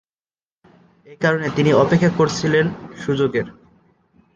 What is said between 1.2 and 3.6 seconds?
কারণে তিনি অপেক্ষা করছিলেন সুযোগের।